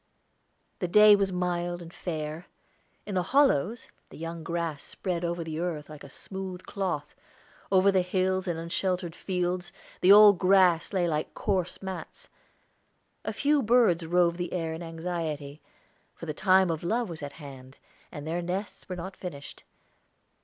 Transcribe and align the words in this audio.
The 0.79 0.87
day 0.87 1.15
was 1.15 1.31
mild 1.31 1.79
and 1.79 1.93
fair; 1.93 2.47
in 3.05 3.13
the 3.13 3.21
hollows, 3.21 3.87
the 4.09 4.17
young 4.17 4.41
grass 4.43 4.81
spread 4.81 5.23
over 5.23 5.43
the 5.43 5.59
earth 5.59 5.91
like 5.91 6.03
a 6.03 6.09
smooth 6.09 6.63
cloth; 6.63 7.13
over 7.71 7.91
the 7.91 8.01
hills 8.01 8.47
and 8.47 8.57
unsheltered 8.59 9.15
fields, 9.15 9.71
the 9.99 10.11
old 10.11 10.39
grass 10.39 10.91
lay 10.91 11.07
like 11.07 11.35
coarse 11.35 11.83
mats. 11.83 12.31
A 13.23 13.31
few 13.31 13.61
birds 13.61 14.03
roved 14.03 14.37
the 14.37 14.53
air 14.53 14.73
in 14.73 14.81
anxiety, 14.81 15.61
for 16.15 16.25
the 16.25 16.33
time 16.33 16.71
of 16.71 16.83
love 16.83 17.07
was 17.07 17.21
at 17.21 17.33
hand, 17.33 17.77
and 18.11 18.25
their 18.25 18.41
nests 18.41 18.89
were 18.89 18.95
not 18.95 19.15
finished. 19.15 19.63